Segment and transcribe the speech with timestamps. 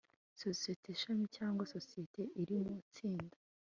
[0.41, 3.35] sosiyete shami cyangwa sosiyete iri mu itsinda